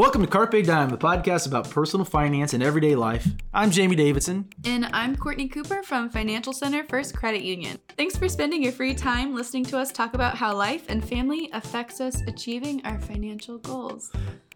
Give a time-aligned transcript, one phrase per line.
[0.00, 3.28] Welcome to Carpe Dime, the podcast about personal finance and everyday life.
[3.52, 4.48] I'm Jamie Davidson.
[4.64, 7.78] And I'm Courtney Cooper from Financial Center First Credit Union.
[7.98, 11.50] Thanks for spending your free time listening to us talk about how life and family
[11.52, 14.10] affects us achieving our financial goals.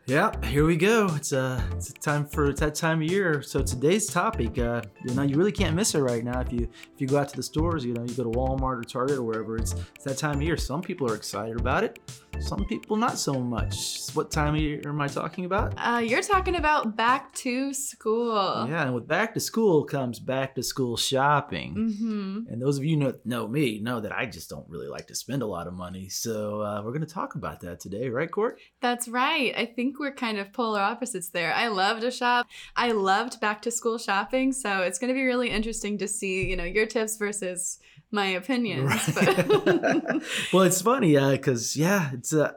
[0.07, 1.09] Yeah, here we go.
[1.15, 3.41] It's uh, it's time for it's that time of year.
[3.41, 6.41] So today's topic, uh, you know, you really can't miss it right now.
[6.41, 8.81] If you if you go out to the stores, you know, you go to Walmart
[8.81, 10.59] or Target or wherever, it's, it's that time of year.
[10.59, 11.99] Some people are excited about it.
[12.41, 14.11] Some people not so much.
[14.13, 15.75] What time of year am I talking about?
[15.77, 18.67] Uh, you're talking about back to school.
[18.69, 21.75] Yeah, and with back to school comes back to school shopping.
[21.75, 22.53] Mm-hmm.
[22.53, 25.15] And those of you know know me know that I just don't really like to
[25.15, 26.09] spend a lot of money.
[26.09, 28.59] So uh, we're going to talk about that today, right, Court?
[28.81, 29.55] That's right.
[29.57, 31.53] I think we're kind of polar opposites there.
[31.55, 32.47] I love to shop.
[32.77, 36.49] I loved back to school shopping, so it's going to be really interesting to see,
[36.49, 37.79] you know, your tips versus
[38.15, 38.91] my opinions.
[39.17, 40.23] Right.
[40.53, 42.53] Well, it's funny because yeah, it's uh,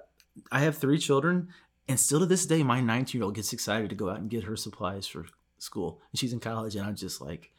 [0.52, 1.50] I have three children,
[1.88, 4.30] and still to this day, my 19 year old gets excited to go out and
[4.30, 5.26] get her supplies for
[5.58, 7.52] school, and she's in college, and I'm just like,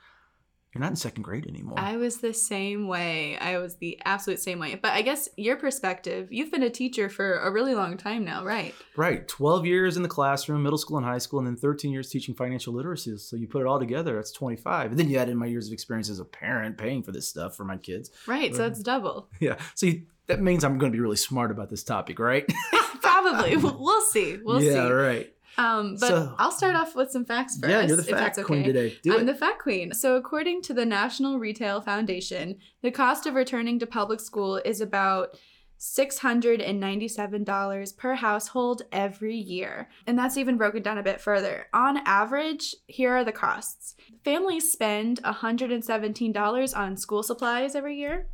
[0.79, 1.77] you're not in second grade anymore.
[1.77, 3.37] I was the same way.
[3.37, 4.77] I was the absolute same way.
[4.77, 8.45] But I guess your perspective, you've been a teacher for a really long time now,
[8.45, 8.73] right?
[8.97, 12.11] right, 12 years in the classroom, middle school and high school, and then 13 years
[12.11, 13.17] teaching financial literacy.
[13.19, 14.93] So you put it all together, that's 25.
[14.93, 17.27] And then you add in my years of experience as a parent, paying for this
[17.29, 18.11] stuff for my kids.
[18.29, 18.55] Right.
[18.55, 18.71] So uh, Right.
[18.73, 19.29] it's double.
[19.41, 22.45] Yeah, so you, that means I'm going to be really smart about this topic, right?
[23.03, 23.57] Probably.
[23.57, 24.39] We'll see.
[24.45, 24.77] We'll yeah, see.
[24.77, 25.33] Yeah, right.
[25.59, 27.71] Um, but So- I'll start off with some facts first.
[27.71, 28.97] yeah, you're the fact queen today.
[29.03, 29.27] Do I'm it.
[29.27, 29.93] the fact queen.
[29.93, 34.81] So, according to the National Retail Foundation, the cost of returning to public school is
[34.81, 35.37] about
[35.81, 39.89] $697 per household every year.
[40.07, 41.67] And that's even broken down a bit further.
[41.73, 48.27] On average, here are the costs families spend $117 on school supplies every year.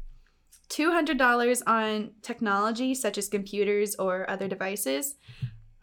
[0.71, 5.17] $200 on technology such as computers or other devices,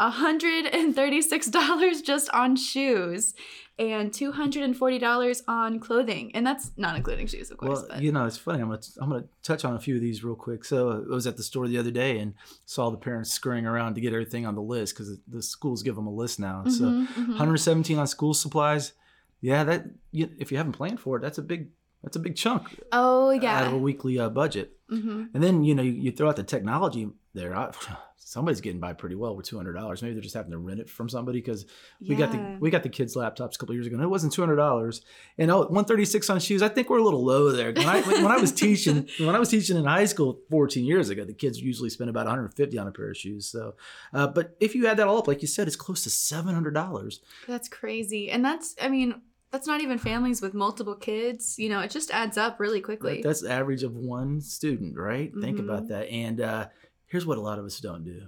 [0.01, 3.33] $136 just on shoes,
[3.79, 6.31] and $240 on clothing.
[6.35, 7.79] And that's not including shoes, of course.
[7.79, 8.61] Well, but you know, it's funny.
[8.61, 10.65] I'm gonna I'm gonna touch on a few of these real quick.
[10.65, 12.33] So I was at the store the other day and
[12.65, 15.95] saw the parents scurrying around to get everything on the list because the schools give
[15.95, 16.63] them a list now.
[16.65, 17.27] So Mhm, mhm.
[17.29, 18.93] 117 on school supplies.
[19.39, 21.69] Yeah, that if you haven't planned for it, that's a big
[22.03, 24.77] that's a big chunk oh, yeah, out of a weekly uh, budget.
[24.89, 27.55] hmm And then you know you, you throw out the technology there.
[27.55, 27.71] I,
[28.23, 30.01] somebody's getting by pretty well with two hundred dollars.
[30.01, 31.65] Maybe they're just having to rent it from somebody because
[32.07, 33.95] we got the we got the kids' laptops a couple years ago.
[33.95, 35.01] and It wasn't two hundred dollars.
[35.37, 36.61] And oh, one thirty six on shoes.
[36.61, 37.73] I think we're a little low there.
[37.73, 41.09] When I when I was teaching when I was teaching in high school fourteen years
[41.09, 43.47] ago, the kids usually spend about one hundred fifty on a pair of shoes.
[43.47, 43.75] So,
[44.13, 46.53] uh, but if you add that all up, like you said, it's close to seven
[46.53, 47.19] hundred dollars.
[47.47, 48.29] That's crazy.
[48.31, 49.21] And that's, I mean,
[49.51, 51.59] that's not even families with multiple kids.
[51.59, 53.21] You know, it just adds up really quickly.
[53.21, 55.31] That's the average of one student, right?
[55.41, 55.63] Think Mhm.
[55.65, 56.07] about that.
[56.09, 56.67] And uh,
[57.11, 58.27] here's what a lot of us don't do: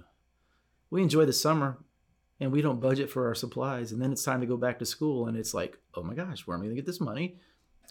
[0.90, 1.78] we enjoy the summer,
[2.38, 4.86] and we don't budget for our supplies, and then it's time to go back to
[4.86, 7.36] school, and it's like, oh my gosh, where am I going to get this money?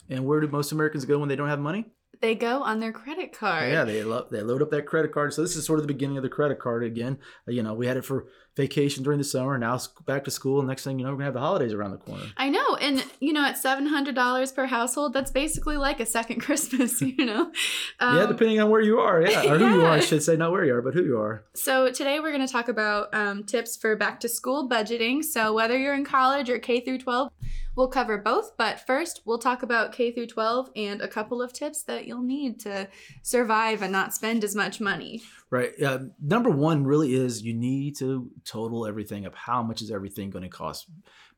[0.09, 1.86] And where do most Americans go when they don't have money?
[2.24, 3.70] they go on their credit card.
[3.70, 5.34] Yeah, they lo- they load up that credit card.
[5.34, 7.18] So this is sort of the beginning of the credit card again.
[7.48, 9.58] You know, we had it for vacation during the summer.
[9.58, 10.62] Now back to school.
[10.62, 12.25] Next thing you know, we're gonna have the holidays around the corner.
[12.38, 12.75] I know.
[12.75, 17.52] And, you know, at $700 per household, that's basically like a second Christmas, you know?
[18.00, 20.36] yeah, Um, depending on where you are, yeah, or who you are, I should say,
[20.36, 21.46] not where you are, but who you are.
[21.56, 25.24] So today we're to talk about um, tips for back to school budgeting.
[25.24, 27.31] So whether you're in college or K through 12,
[27.75, 28.56] we'll cover both.
[28.58, 32.22] But first, we'll talk about K through 12 and a couple of tips that you'll
[32.22, 32.88] need to
[33.22, 35.22] survive and not spend as much money.
[35.53, 35.80] Right.
[35.80, 39.36] Uh, number one really is you need to total everything up.
[39.36, 40.90] How much is everything going to cost?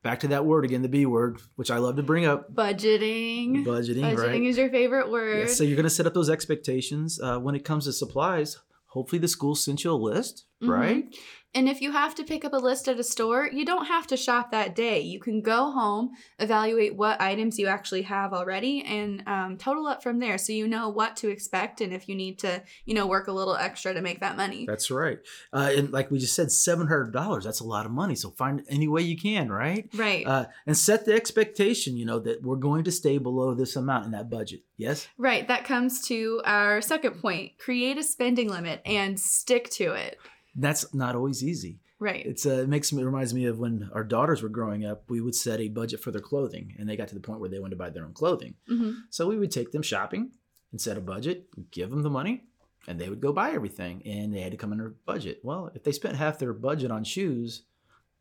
[0.03, 2.53] Back to that word again, the B word, which I love to bring up.
[2.55, 3.65] Budgeting.
[3.65, 4.41] Budgeting, Budgeting right?
[4.43, 5.39] is your favorite word.
[5.49, 7.19] Yeah, so you're going to set up those expectations.
[7.21, 10.69] Uh, when it comes to supplies, hopefully the school sent you a list, Mhm.
[10.69, 11.15] right?
[11.55, 14.05] And if you have to pick up a list at a store, you don't have
[14.07, 14.99] to shop that day.
[14.99, 20.03] You can go home, evaluate what items you actually have already, and um, total up
[20.03, 23.07] from there so you know what to expect and if you need to, you know,
[23.07, 24.65] work a little extra to make that money.
[24.67, 25.19] That's right.
[25.53, 27.45] Uh, and like we just said, seven hundred dollars.
[27.45, 28.15] That's a lot of money.
[28.15, 29.89] So find any way you can, right?
[29.95, 30.27] Right.
[30.27, 31.95] Uh, and set the expectation.
[31.95, 34.61] You know that we're going to stay below this amount in that budget.
[34.77, 35.07] Yes.
[35.17, 35.47] right.
[35.47, 40.17] That comes to our second point create a spending limit and stick to it.
[40.55, 41.79] That's not always easy.
[41.99, 42.25] Right.
[42.25, 45.09] It's uh, it makes me it reminds me of when our daughters were growing up.
[45.09, 47.49] We would set a budget for their clothing, and they got to the point where
[47.49, 48.55] they wanted to buy their own clothing.
[48.67, 50.31] hmm So we would take them shopping
[50.71, 52.43] and set a budget, give them the money,
[52.87, 55.39] and they would go buy everything, and they had to come under budget.
[55.43, 57.63] Well, if they spent half their budget on shoes,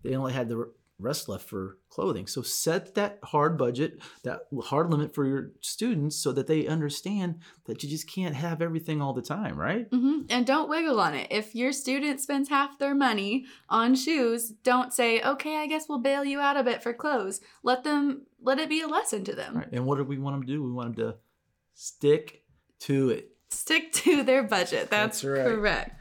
[0.02, 2.26] they only had the rest left for clothing.
[2.26, 7.41] So set that hard budget, that hard limit for your students so that they understand
[7.67, 9.88] that you just can't have everything all the time, right?
[9.91, 11.29] hmm And don't wiggle on it.
[11.31, 15.99] If your student spends half their money on shoes, don't say, okay, I guess we'll
[15.99, 17.41] bail you out a bit for clothes.
[17.62, 19.56] Let them, let it be a lesson to them.
[19.56, 19.69] Right.
[19.73, 20.62] And what do we want them to do?
[20.62, 21.17] We want them to
[21.75, 22.44] stick
[22.81, 23.31] to it.
[23.50, 24.91] Stick to their budget.
[24.91, 25.46] That's, That's right.
[25.46, 26.00] correct.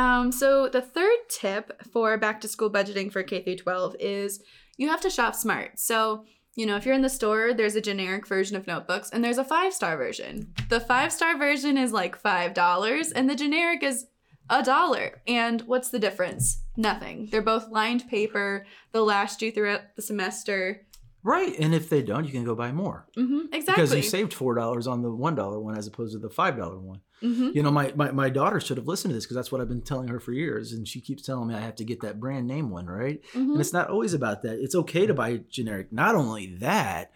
[0.00, 4.42] Um, so the third tip for back to school budgeting for K through 12 is
[4.78, 5.78] you have to shop smart.
[5.78, 6.24] So,
[6.56, 9.36] you know, if you're in the store, there's a generic version of notebooks and there's
[9.36, 10.54] a five star version.
[10.70, 14.06] The five star version is like five dollars and the generic is
[14.48, 15.20] a dollar.
[15.26, 16.62] And what's the difference?
[16.78, 17.28] Nothing.
[17.30, 18.64] They're both lined paper.
[18.92, 20.86] They'll last you throughout the semester.
[21.22, 21.54] Right.
[21.58, 23.06] And if they don't, you can go buy more.
[23.16, 23.84] hmm exactly.
[23.84, 26.56] Because you saved four dollars on the one dollar one as opposed to the five
[26.56, 27.02] dollar one.
[27.20, 29.60] Hmm You know, my, my, my daughter should have listened to this because that's what
[29.60, 30.72] I've been telling her for years.
[30.72, 33.20] And she keeps telling me I have to get that brand name one, right?
[33.32, 34.58] hmm And it's not always about that.
[34.62, 35.92] It's okay to buy generic.
[35.92, 37.12] Not only that,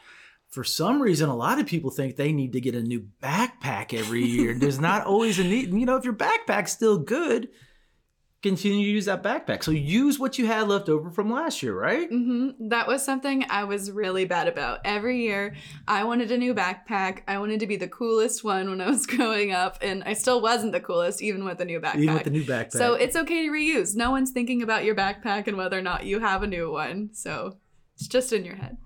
[0.48, 3.92] for some reason, a lot of people think they need to get a new backpack
[3.92, 4.54] every year.
[4.54, 5.72] There's not always a need.
[5.72, 7.48] You know, if your backpack's still good,
[8.44, 9.64] continue to use that backpack.
[9.64, 12.08] So use what you had left over from last year, right?
[12.08, 14.78] hmm That was something I was really bad about.
[14.84, 15.56] Every year,
[15.88, 17.22] I wanted a new backpack.
[17.26, 20.40] I wanted to be the coolest one when I was growing up, and I still
[20.40, 21.96] wasn't the coolest, even with the new backpack.
[21.96, 22.72] Even with the new backpack.
[22.72, 23.96] so it's okay to reuse.
[23.96, 27.10] No one's thinking about your backpack and whether or not you have a new one.
[27.14, 27.56] So
[27.96, 28.76] it's just in your head.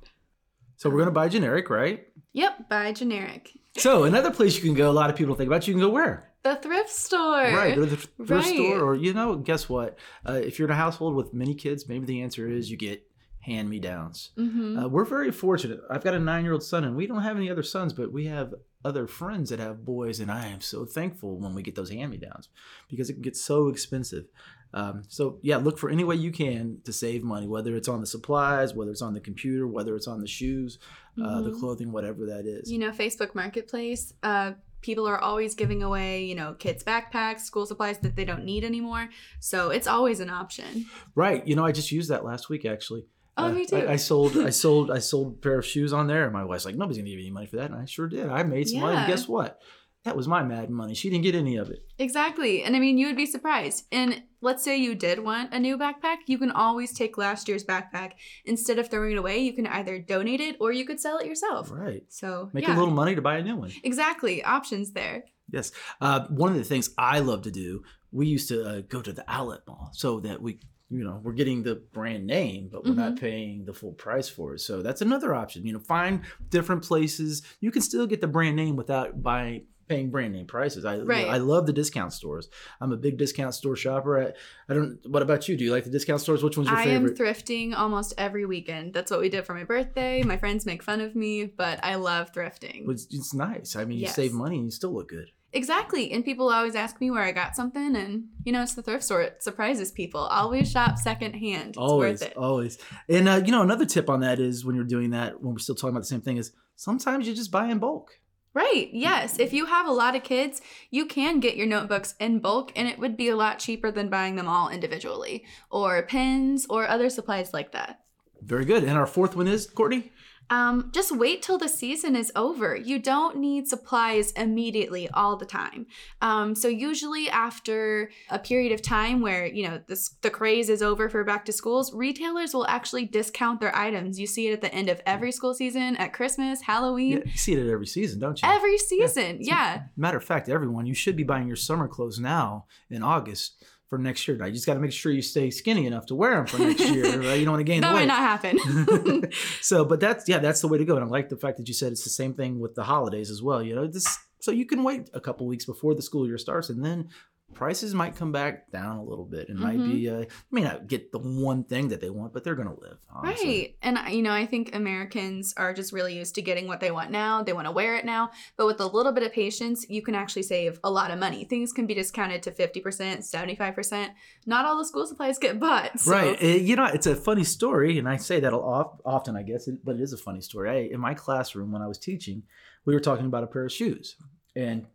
[0.76, 2.06] so we're gonna buy generic, right?
[2.32, 3.50] Yep, buy generic.
[3.76, 5.88] So another place you can go, a lot of people think about, you can go
[5.88, 6.27] where?
[6.44, 7.42] The thrift store.
[7.52, 8.54] Right, go to the thrift Right.
[8.54, 9.98] store, or you know, guess what?
[10.26, 13.04] Uh, if you're in a household with many kids, maybe the answer is you get
[13.40, 14.30] hand me downs.
[14.36, 15.80] hmm Uh, we're very fortunate.
[15.90, 18.12] I've got a nine year old son, and we don't have any other sons, but
[18.12, 18.54] we have
[18.84, 22.10] other friends that have boys, and I am so thankful when we get those hand
[22.12, 22.48] me downs
[22.88, 24.26] because it can get so expensive.
[24.74, 28.00] Um, so yeah, look for any way you can to save money, whether it's on
[28.00, 30.78] the supplies, whether it's on the computer, whether it's on the shoes,
[31.20, 31.58] uh, the Mhm.
[31.58, 32.70] clothing, whatever that is.
[32.70, 37.66] you know facebook marketplace uh, people are always giving away you know kids backpacks school
[37.66, 39.08] supplies that they don't need anymore
[39.40, 41.46] so it's always an option Right.
[41.46, 43.06] You know, I just used that last week actually.
[43.36, 43.76] Oh, Uh, me too.
[43.76, 46.44] I, I sold, I sold, I sold a pair of shoes on there, and my
[46.44, 48.28] wife's like, "Nobody's gonna give you any money for that," and I sure did.
[48.28, 48.96] I made some money.
[48.98, 49.60] And guess what?
[50.08, 50.94] That was my mad money.
[50.94, 51.80] She didn't get any of it.
[51.98, 55.58] exactly and i mean you would be surprised and let's say you did want a
[55.66, 58.10] new backpack you can always take last year's backpack
[58.52, 61.26] instead of throwing it away you can either donate it or you could sell it
[61.26, 62.04] yourself Right.
[62.08, 63.72] so Make yeah, a little money to buy a new one.
[63.90, 65.72] exactly options there Yes.
[66.06, 67.82] Uh, one of the things I love to do,
[68.12, 71.32] we used to uh, go to the outlet mall so that we, you know, we're
[71.42, 73.24] getting the brand name, but we're not Mm-hmm.
[73.28, 74.60] paying the full price for it.
[74.60, 75.64] So that's another option.
[75.64, 76.20] You know, find
[76.50, 77.40] different places.
[77.60, 80.84] You can still get the brand name without buying paying brand name prices.
[80.84, 81.26] I Right.
[81.26, 82.48] I love the discount stores.
[82.80, 84.22] I'm a big discount store shopper.
[84.22, 84.32] I,
[84.68, 84.98] I don't.
[85.08, 85.56] What about you?
[85.56, 86.42] Do you like the discount stores?
[86.42, 87.18] Which one's your I favorite?
[87.20, 88.94] I am thrifting almost every weekend.
[88.94, 90.22] That's what we did for my birthday.
[90.22, 92.88] My friends make fun of me, but I love thrifting.
[92.88, 93.74] It's, it's nice.
[93.76, 94.14] I mean, you Yes.
[94.14, 95.30] save money and you still look good.
[95.54, 96.12] Exactly.
[96.12, 99.04] And people always ask me where I got something, and you know, it's the thrift
[99.04, 99.22] store.
[99.22, 100.20] It surprises people.
[100.20, 101.70] Always shop secondhand.
[101.70, 102.36] It's always, worth it.
[102.36, 102.78] always.
[103.08, 105.58] And uh, you know, another tip on that is when you're doing that, when we're
[105.58, 108.20] still talking about the same thing, is sometimes you just buy in bulk.
[108.58, 108.90] Right.
[108.92, 109.38] Yes.
[109.38, 110.60] If you have a lot of kids,
[110.90, 114.08] you can get your notebooks in bulk, and it would be a lot cheaper than
[114.08, 118.00] buying them all individually, or pens, or other supplies like that.
[118.42, 118.82] Very good.
[118.82, 120.10] And our fourth one is Courtney.
[120.50, 122.74] Um, just wait till the season is over.
[122.74, 125.86] You don't need supplies immediately all the time.
[126.22, 130.82] Um, so usually after a period of time where you know this the craze is
[130.82, 134.18] over for back to schools, retailers will actually discount their items.
[134.18, 137.32] You see it at the end of every school season, at Christmas, Yeah, Halloween, you
[137.36, 138.48] see it every season, don't you?
[138.48, 139.42] every season.
[139.44, 139.82] So, Yeah.
[139.96, 143.98] Matter of fact, everyone, you should be buying your summer clothes now in August for
[143.98, 144.36] next year.
[144.44, 146.80] You just got to make sure you stay skinny enough to wear them for next
[146.80, 147.04] year.
[147.20, 147.38] right?
[147.38, 149.30] You don't want to gain That the might not happen.
[149.60, 150.96] so, but that's yeah, that's the way to go.
[150.96, 153.30] And I like the fact that you said it's the same thing with the holidays
[153.30, 153.62] as well.
[153.62, 156.68] You know, this so you can wait a couple weeks before the school year starts,
[156.68, 157.08] and then
[157.54, 159.48] prices might come back down a little bit.
[159.48, 159.92] It might Mm-hmm.
[159.92, 162.80] be, uh, may not get the one thing that they want, but they're going to
[162.80, 162.98] live.
[163.12, 163.48] honestly.
[163.48, 163.76] Right.
[163.82, 166.90] And, I- you know, I think Americans are just really used to getting what they
[166.90, 167.42] want now.
[167.42, 168.30] They want to wear it now.
[168.56, 171.44] But with a little bit of patience, you can actually save a lot of money.
[171.44, 174.08] Things can be discounted to 50%, 75%.
[174.46, 175.98] Not all the school supplies get bought.
[175.98, 176.40] so- Right.
[176.42, 179.68] Uh, you know, it's a funny story, and I say that of- often, I guess,
[179.82, 180.70] but it is a funny story.
[180.70, 182.44] I, in my classroom, when I was teaching,
[182.84, 184.16] we were talking about a pair of shoes,
[184.54, 184.86] and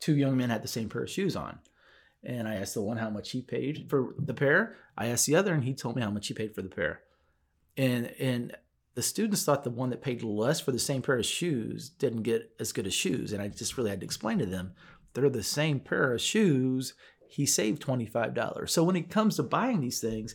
[0.00, 1.58] two young men had the same pair of shoes on.
[2.24, 4.76] And I asked the one how much he paid for the pair.
[4.96, 7.02] I asked the other, and he told me how much he paid for the pair.
[7.76, 8.56] And and
[8.94, 12.22] the students thought the one that paid less for the same pair of shoes didn't
[12.22, 13.32] get as good as shoes.
[13.32, 14.72] And I just really had to explain to them
[15.14, 16.94] they're the same pair of shoes.
[17.28, 18.68] He saved $25.
[18.68, 20.34] So when it comes to buying these things,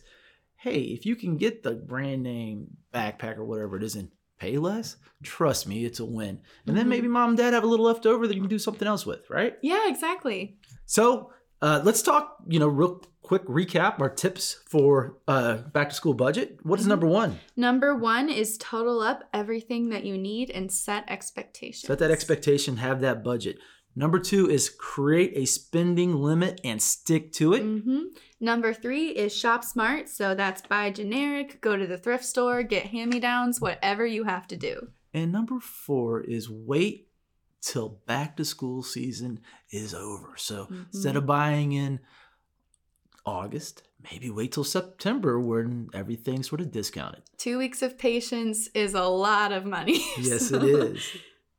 [0.56, 4.56] hey, if you can get the brand name backpack or whatever it is and pay
[4.56, 6.40] less, trust me, it's a win.
[6.66, 6.90] And then Mhm.
[6.90, 9.04] maybe mom and dad have a little left over that you can do something else
[9.04, 9.58] with, right?
[9.62, 10.56] Yeah, exactly.
[10.86, 11.32] So
[11.64, 16.12] uh, let's talk, you know, real quick recap our tips for uh, back to school
[16.12, 16.58] budget.
[16.62, 16.90] What is Mhm.
[16.90, 17.38] number one?
[17.56, 21.86] Number one is total up everything that you need and set expectations.
[21.86, 23.56] Set that expectation, have that budget.
[23.96, 27.62] Number two is create a spending limit and stick to it.
[27.62, 28.08] hmm
[28.40, 30.10] Number three is shop smart.
[30.10, 34.24] So that's buy generic, go to the thrift store, get hand me downs, whatever you
[34.24, 34.88] have to do.
[35.14, 37.08] And number four is wait
[37.64, 39.40] till back to school season
[39.70, 40.34] is over.
[40.36, 41.28] So instead of mm-hmm.
[41.28, 42.00] buying in
[43.24, 47.22] August, maybe wait till September when everything's sort of discounted.
[47.38, 50.04] Two weeks of patience is a lot of money.
[50.18, 51.16] Yes, So- it is.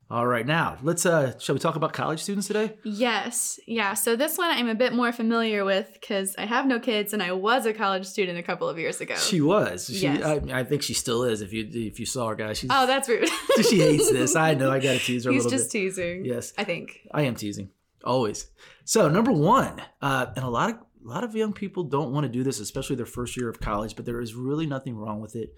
[0.08, 2.74] All right, now let's uh shall we talk about college students today?
[2.84, 3.94] Yes, yeah.
[3.94, 7.20] So this one I'm a bit more familiar with because I have no kids and
[7.20, 9.16] I was a college student a couple of years ago.
[9.16, 9.86] She was.
[9.86, 10.22] She Yes.
[10.22, 12.58] I, I think she still is if you if you saw her guys.
[12.58, 13.28] She's oh, that's rude.
[13.68, 14.36] she hates this.
[14.36, 15.78] I know I gotta tease her a He's little just bit.
[15.80, 16.24] teasing.
[16.24, 16.52] Yes.
[16.56, 17.00] I think.
[17.12, 17.70] I am teasing.
[18.04, 18.48] Always.
[18.84, 22.24] So number one, uh, and a lot of a lot of young people don't want
[22.26, 25.20] to do this, especially their first year of college, but there is really nothing wrong
[25.20, 25.54] with it.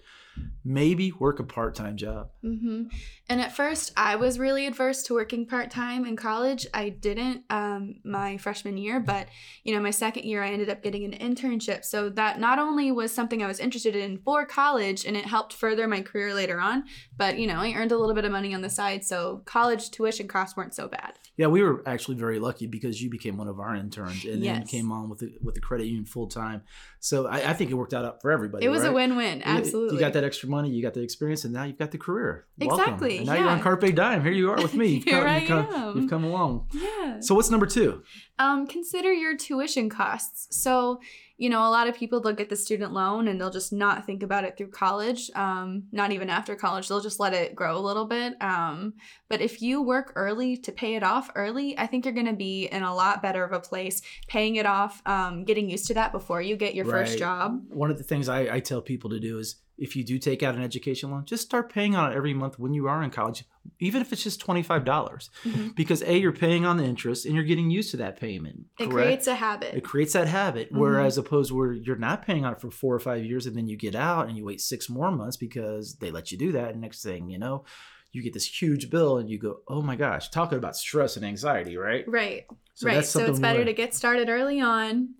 [0.63, 2.29] Maybe work a part-time job.
[2.41, 2.83] hmm
[3.29, 6.67] And at first, I was really adverse to working part time in college.
[6.73, 9.27] I didn't um, my freshman year, but
[9.63, 11.85] you know, my second year, I ended up getting an internship.
[11.85, 15.53] So that not only was something I was interested in for college, and it helped
[15.53, 16.83] further my career later on,
[17.17, 19.91] but you know, I earned a little bit of money on the side, so college
[19.91, 21.13] tuition costs weren't so bad.
[21.37, 24.65] Yeah, we were actually very lucky because you became one of our interns and then
[24.65, 26.63] came on with the, with the credit union full time.
[26.99, 28.65] So I, I think it worked out up for everybody.
[28.65, 28.95] It was a right?
[28.95, 29.95] win-win, You- absolutely.
[29.95, 32.45] You got that extra money, you got the experience, and now you've got the career.
[32.59, 32.79] Welcome.
[32.79, 33.63] Exactly, And now you're on yeah.
[33.63, 34.23] Carpe Dime.
[34.23, 34.87] Here you are with me.
[34.95, 35.97] You've Here come, I you've come- am.
[36.01, 36.67] You've come along.
[36.73, 37.19] Yeah.
[37.21, 38.03] So what's number two?
[38.37, 40.47] Um, consider your tuition costs.
[40.61, 40.99] So,
[41.39, 44.05] you know, a lot of people they'll get the student loan and they'll just not
[44.05, 45.31] think about it through college.
[45.35, 48.35] Um, not even after college, they'll just let it grow a little bit.
[48.41, 48.95] Um,
[49.29, 52.33] but if you work early to pay it off early, I think you're going to
[52.33, 55.93] be in a lot better of a place paying it off, um, getting used to
[55.93, 57.63] that before you get your first job.
[57.69, 60.43] One of the things I, I tell people to do is if you do take
[60.43, 63.11] out an education loan, just start paying on it every month when you are in
[63.11, 63.45] college,
[63.79, 64.83] even if it's just $25.
[64.85, 65.75] dollars Mhm.
[65.75, 68.65] Because A, you're paying on the interest and you're getting used to that payment.
[68.79, 69.73] It creates a habit.
[69.75, 70.71] it creates that habit.
[70.73, 70.77] Mhm.
[70.77, 73.67] Whereas opposed where you're not paying on it for four or five years and then
[73.67, 76.71] you get out and you wait six more months because they let you do that.
[76.71, 77.63] And next thing you know,
[78.11, 81.23] you get this huge bill and you go, oh my gosh, talking about stress and
[81.25, 82.03] anxiety, right?
[82.07, 82.45] right.
[82.73, 82.95] So right.
[82.95, 85.15] that's So it's better where- to get started early on.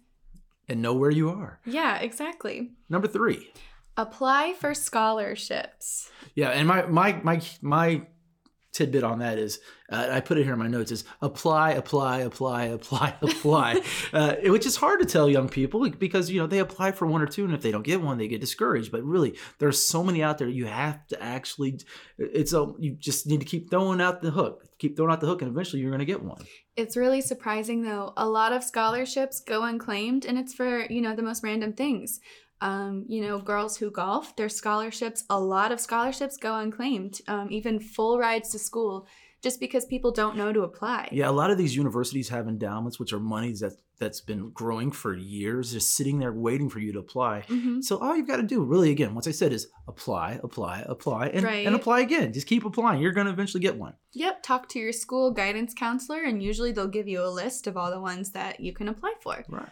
[0.68, 1.60] and know where you are.
[1.66, 2.72] Yeah, exactly.
[2.90, 3.52] Number three.
[3.98, 6.10] Apply for scholarships.
[6.36, 8.02] Yeah, and my my my my
[8.72, 9.60] tidbit on that is
[9.92, 13.82] uh, I put it here in my notes is apply, apply, apply, apply, apply,
[14.14, 17.22] uh, which is hard to tell young people because you know they apply for one
[17.22, 18.92] or two, and if they don't get one, they get discouraged.
[18.92, 20.48] But really, there's so many out there.
[20.48, 21.80] You have to actually,
[22.18, 25.28] it's a you just need to keep throwing out the hook, keep throwing out the
[25.28, 26.46] hook, and eventually you're going to get one.
[26.76, 28.14] It's really surprising though.
[28.16, 32.22] A lot of scholarships go unclaimed and it's for, you know, the most random things.
[32.62, 37.48] Um, you know, girls who golf, their scholarships, a lot of scholarships go unclaimed, um,
[37.52, 39.08] even full rides to school,
[39.42, 41.08] just because people don't know to apply.
[41.14, 44.92] Yeah, a lot of these universities have endowments, which are monies that that's been growing
[44.92, 47.42] for years, just sitting there waiting for you to apply.
[47.48, 50.84] hmm So all you've got to do, really, again, once I said, is apply, apply,
[50.88, 51.66] apply, and, Right.
[51.68, 52.32] and apply again.
[52.34, 53.02] Just keep applying.
[53.02, 53.94] You're going to eventually get one.
[54.14, 57.76] Yep, talk to your school guidance counselor, and usually they'll give you a list of
[57.78, 59.44] all the ones that you can apply for.
[59.50, 59.68] Right.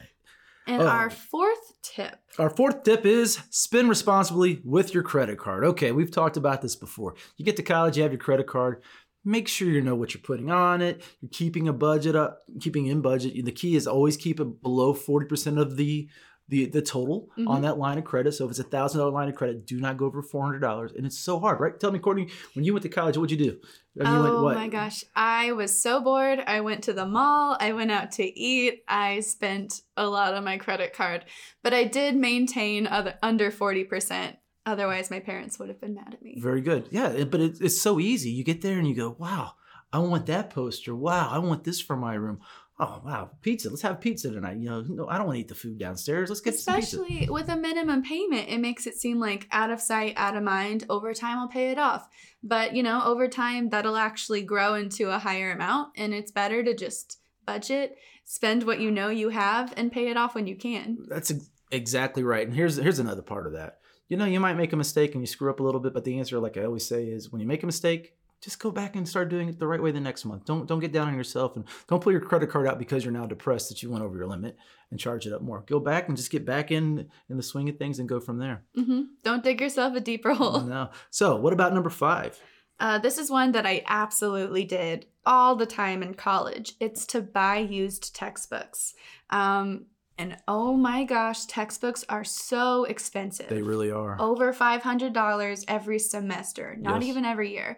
[0.68, 0.88] And Oh.
[0.88, 5.64] our fourth tip Our fourth tip is spend responsibly with your credit card.
[5.64, 7.16] Okay, we've talked about this before.
[7.38, 8.84] You get to college, you have your credit card.
[9.26, 11.02] Make sure you know what you're putting on it.
[11.22, 13.44] You're keeping a budget up, keeping in budget.
[13.44, 16.08] The key is always keep it below 40% of the
[16.50, 17.48] the, the total Mhm.
[17.50, 18.32] on that line of credit.
[18.34, 20.60] So if it's a thousand dollar line of credit, do not go over four hundred
[20.60, 20.92] dollars.
[20.96, 21.78] And it's so hard, right?
[21.80, 23.60] Tell me, Courtney, when you went to college, what'd you do?
[24.00, 24.56] I mean, oh like, what?
[24.56, 26.40] my gosh, I was so bored.
[26.46, 30.44] I went to the mall, I went out to eat, I spent a lot on
[30.44, 31.26] my credit card,
[31.64, 34.38] but I did maintain other, under 40%.
[34.68, 36.38] Otherwise, my parents would have been mad at me.
[36.40, 36.90] Very good.
[36.92, 38.30] Yeah, but it, it's so easy.
[38.30, 39.54] You get there and you go, wow,
[39.92, 40.94] I want that poster.
[40.94, 42.40] Wow, I want this for my room.
[42.80, 43.70] Oh, wow, pizza.
[43.70, 44.58] Let's have pizza tonight.
[44.58, 46.30] You know, no, I don't want to eat the food downstairs.
[46.30, 47.02] Let's get some pizza.
[47.02, 50.44] Especially with a minimum payment, it makes it seem like out of sight, out of
[50.44, 50.86] mind.
[50.88, 52.08] Over time, I'll pay it off.
[52.44, 55.94] But, you know, over time, that'll actually grow into a higher amount.
[55.98, 60.18] And it's better to just budget, spend what you know you have, and pay it
[60.18, 61.00] off when you can.
[61.08, 61.34] That's
[61.72, 62.46] exactly right.
[62.46, 63.80] And here's here's another part of that.
[64.08, 66.04] You know, you might make a mistake and you screw up a little bit, but
[66.04, 68.96] the answer, like I always say, is when you make a mistake, just go back
[68.96, 70.46] and start doing it the right way the next month.
[70.46, 73.14] Don't don't get down on yourself and don't pull your credit card out because you're
[73.14, 74.56] now depressed that you went over your limit
[74.92, 75.64] and charge it up more.
[75.68, 78.38] Go back and just get back in in the swing of things and go from
[78.38, 78.64] there.
[78.76, 80.62] hmm Don't dig yourself a deeper hole.
[80.62, 80.90] No.
[81.10, 82.40] So what about number five?
[82.80, 86.74] Uh, this is one that I absolutely did all the time in college.
[86.80, 88.94] It's to buy used textbooks.
[89.32, 89.88] Um,
[90.20, 93.50] and oh my gosh, textbooks are so expensive.
[93.50, 94.16] They really are.
[94.22, 97.10] Over $500 every semester, not Yes.
[97.10, 97.78] even every year.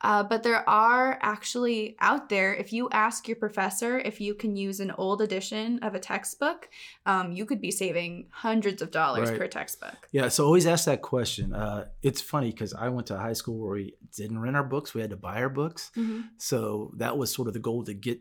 [0.00, 4.54] Uh, but there are actually out there, if you ask your professor if you can
[4.56, 6.68] use an old edition of a textbook,
[7.04, 9.38] um, you could be saving hundreds of dollars Right.
[9.40, 10.08] per textbook.
[10.12, 11.52] Yeah, so always ask that question.
[11.52, 14.94] Uh, it's funny because I went to high school where we didn't rent our books;
[14.94, 15.90] we had to buy our books.
[16.36, 18.20] So that was sort of the goal to get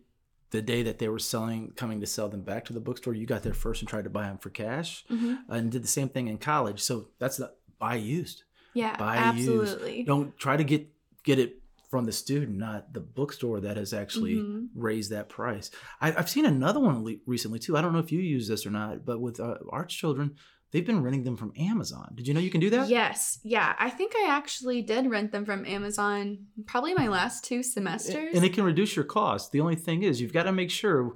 [0.50, 3.14] the day that they were selling, coming to sell them back to the bookstore.
[3.14, 5.40] You got there first and tried to buy them for cash, Mhm.
[5.50, 6.80] and did the same thing in college.
[6.82, 8.44] So that's the buy used.
[8.74, 9.50] Yeah, Buy used.
[9.50, 10.04] absolutely.
[10.04, 10.88] Don't try to get
[11.24, 14.68] get it from the student, not the bookstore that has actually Mhm.
[14.76, 15.72] raised that price.
[16.02, 17.78] I, I've seen another one le- recently too.
[17.78, 20.36] I don't know if you use this or not, but with uh, Arts Children,
[20.72, 22.12] they've been renting them from Amazon.
[22.14, 22.90] Did you know you can do that?
[22.90, 23.74] Yes, yeah.
[23.80, 28.36] I think I actually did rent them from Amazon probably my last two semesters.
[28.36, 29.54] And it can reduce your cost.
[29.54, 31.16] The only thing is, you've got to make sure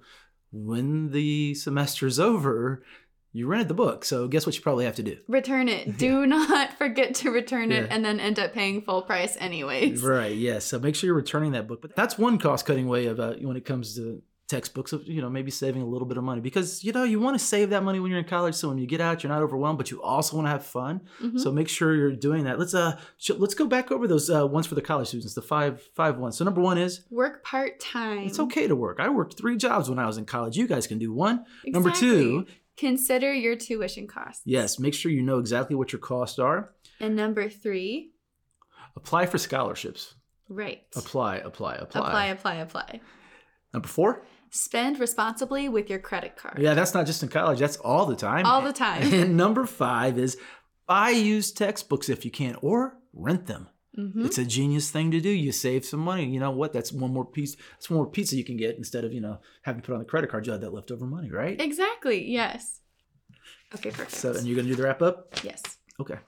[0.53, 2.81] when the semester's over,
[3.33, 4.03] you rented the book.
[4.05, 5.17] So guess what you probably have to do?
[5.27, 5.97] return it.
[6.05, 7.87] Do not forget to return it Yeah.
[7.95, 10.01] and then end up paying full price anyways.
[10.11, 10.35] Right.
[10.35, 10.65] Yes.
[10.65, 11.81] So make sure you're returning that book.
[11.81, 15.29] But that's one cost-cutting way of uh, when it comes to textbooks of you know
[15.29, 17.83] maybe saving a little bit of money because you know you want to save that
[17.83, 20.01] money when you're in college so when you get out you're not overwhelmed but you
[20.01, 21.39] also want to have fun Mhm.
[21.39, 22.99] so make sure you're doing that let's uh
[23.37, 26.37] let's go back over those uh, ones for the college students the five five ones
[26.37, 28.27] so number one is Work part time.
[28.27, 30.85] it's okay to work i worked three jobs when i was in college you guys
[30.85, 32.45] can do one Number two,
[32.85, 34.41] consider your tuition costs.
[34.45, 36.59] yes make sure you know exactly what your costs are
[36.99, 38.11] And number three,
[38.99, 40.15] apply for scholarships
[40.49, 40.81] right.
[41.01, 42.89] apply apply apply, apply, apply, apply.
[43.73, 44.11] number four
[44.53, 46.57] Spend responsibly with your credit card.
[46.59, 49.01] yeah that's not just in college that's all the time All the time.
[49.21, 50.37] and number five is
[50.87, 53.63] buy used textbooks if you can or rent them
[53.97, 54.25] Mhm.
[54.25, 57.11] it's a genius thing to do you save some money you know what that's one
[57.11, 59.85] more piece that's one more pizza you can get instead of you know having to
[59.85, 62.25] put on the credit card you have that leftover money right Exactly.
[62.25, 62.79] Yes.
[63.75, 64.11] Okay, perfect.
[64.11, 65.61] so and you're gonna do the wrap up yes.
[65.99, 66.19] okay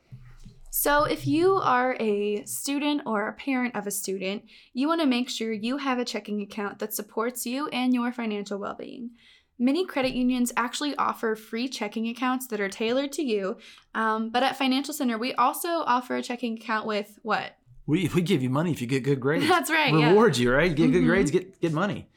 [0.75, 5.08] So, if you are a student or a parent of a student, you want to
[5.08, 9.12] make sure you have a checking account that supports you and your financial well being.
[9.60, 13.58] Many credit unions actually offer free checking accounts that are tailored to you.
[13.94, 17.56] Um, but at Financial Center, we also offer a checking account with what?
[17.86, 19.94] we, we give you money if you get good grades That's right.
[19.94, 20.10] Yeah.
[20.10, 20.74] reward you, right?
[20.74, 21.08] Get good Mhm.
[21.08, 22.08] grades, get get money.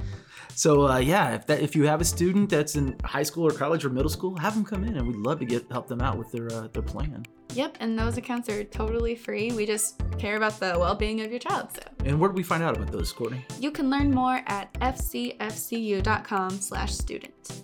[0.54, 3.50] So uh, yeah, if that if you have a student that's in high school or
[3.50, 6.00] college or middle school, have them come in, and we'd love to get help them
[6.00, 7.26] out with their uh, their plan.
[7.56, 7.78] Yep.
[7.80, 9.52] And those accounts are totally free.
[9.52, 11.72] We just care about the well being of your child.
[11.72, 13.44] So And where do we find out about those, Courtney?
[13.58, 17.62] you can learn more at fcfcu.com/slash student.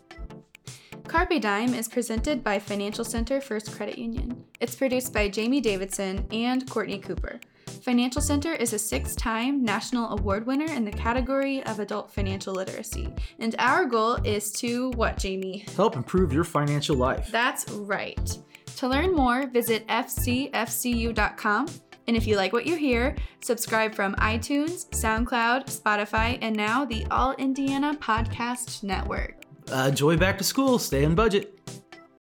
[1.08, 4.44] Carpe Dime is presented by Financial Center First Credit Union.
[4.60, 7.38] It's produced by Jamie Davidson and Courtney Cooper.
[7.82, 12.54] Financial Center is a six time national award winner in the category of adult financial
[12.54, 13.08] literacy.
[13.40, 15.66] And our goal is to what, Jamie?
[15.76, 17.28] Help improve your financial life.
[17.32, 18.38] That's right.
[18.76, 21.66] To learn more, visit fcfcu.com.
[22.08, 27.06] And if you like what you hear, subscribe from iTunes, SoundCloud, Spotify, and now the
[27.10, 29.44] All Indiana Podcast Network.
[29.70, 30.78] Uh, enjoy back to school.
[30.78, 31.58] Stay on budget.